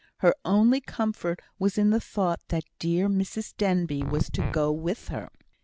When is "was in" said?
1.59-1.91